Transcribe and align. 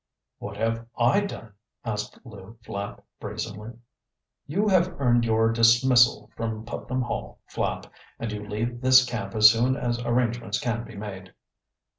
"What 0.39 0.57
have 0.57 0.87
I 0.97 1.19
done?" 1.19 1.53
asked 1.85 2.17
Lew 2.25 2.57
Flapp 2.63 3.05
brazenly. 3.19 3.73
"You 4.47 4.67
have 4.67 4.95
earned 4.99 5.25
your 5.25 5.51
dismissal 5.53 6.31
from 6.35 6.65
Putnam 6.65 7.03
Hall, 7.03 7.37
Flapp, 7.45 7.85
and 8.17 8.31
you 8.31 8.43
leave 8.43 8.81
this 8.81 9.05
camp 9.07 9.35
as 9.35 9.51
soon 9.51 9.75
as 9.77 10.03
arrangements 10.03 10.59
can 10.59 10.85
be 10.85 10.95
made." 10.95 11.35